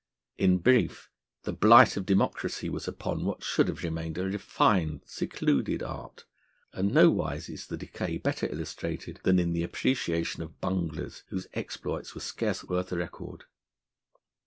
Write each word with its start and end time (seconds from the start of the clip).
In 0.39 0.57
brief, 0.57 1.11
the 1.43 1.53
blight 1.53 1.95
of 1.95 2.07
democracy 2.07 2.69
was 2.71 2.87
upon 2.87 3.23
what 3.23 3.43
should 3.43 3.67
have 3.67 3.83
remained 3.83 4.17
a 4.17 4.23
refined, 4.25 5.03
secluded 5.05 5.83
art; 5.83 6.25
and 6.73 6.91
nowise 6.91 7.47
is 7.47 7.67
the 7.67 7.77
decay 7.77 8.17
better 8.17 8.47
illustrated 8.51 9.19
than 9.21 9.37
in 9.37 9.53
the 9.53 9.61
appreciation 9.61 10.41
of 10.41 10.59
bunglers, 10.59 11.21
whose 11.27 11.45
exploits 11.53 12.15
were 12.15 12.21
scarce 12.21 12.63
worth 12.63 12.91
a 12.91 12.97
record. 12.97 13.43